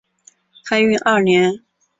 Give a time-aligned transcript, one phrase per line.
[0.65, 1.61] 开运二年。